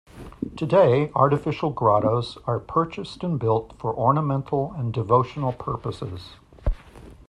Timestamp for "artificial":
1.13-1.69